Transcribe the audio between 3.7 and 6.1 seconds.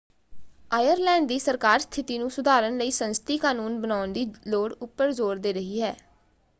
ਬਣਾਉਣ ਦੀ ਲੋੜ ਉੱਪਰ ਜ਼ੋਰ ਦੇ ਰਹੀ ਹੈ।